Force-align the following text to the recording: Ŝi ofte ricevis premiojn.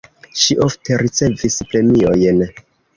Ŝi 0.43 0.57
ofte 0.67 0.97
ricevis 1.03 1.61
premiojn. 1.71 2.47